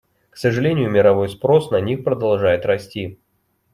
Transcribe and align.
К 0.31 0.37
сожалению, 0.37 0.89
мировой 0.89 1.29
спрос 1.29 1.69
на 1.69 1.79
них 1.79 2.03
продолжает 2.03 2.65
расти. 2.65 3.19